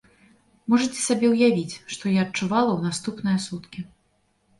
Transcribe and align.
Можаце 0.73 0.95
сабе 1.01 1.27
ўявіць, 1.33 1.79
што 1.95 2.03
я 2.13 2.23
адчувала 2.29 2.71
ў 2.75 2.81
наступныя 2.87 3.37
суткі. 3.45 3.85